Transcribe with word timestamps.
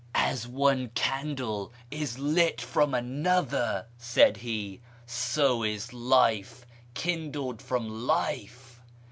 "As 0.31 0.47
oue 0.47 0.87
candle 0.95 1.71
is 1.91 2.17
lit 2.17 2.57
IVoiu 2.57 2.97
another," 2.97 3.85
he 3.87 4.03
said," 4.03 4.79
so 5.35 5.61
is 5.61 5.93
life 5.93 6.65
kindled 6.95 7.61
from 7.61 7.87
life. 8.07 8.81